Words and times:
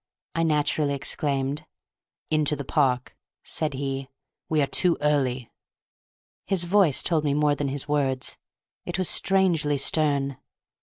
I 0.33 0.41
naturally 0.41 0.95
exclaimed. 0.95 1.63
"Into 2.31 2.55
the 2.55 2.65
park," 2.65 3.15
said 3.43 3.75
he. 3.75 4.09
"We 4.49 4.59
are 4.63 4.65
too 4.65 4.97
early." 4.99 5.51
His 6.47 6.63
voice 6.63 7.03
told 7.03 7.23
me 7.23 7.35
more 7.35 7.53
than 7.53 7.67
his 7.67 7.87
words. 7.87 8.35
It 8.83 8.97
was 8.97 9.07
strangely 9.07 9.77
stern. 9.77 10.37